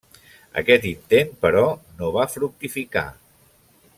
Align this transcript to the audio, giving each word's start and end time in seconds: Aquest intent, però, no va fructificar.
Aquest 0.61 0.87
intent, 0.91 1.29
però, 1.43 1.67
no 2.01 2.11
va 2.17 2.27
fructificar. 2.39 3.07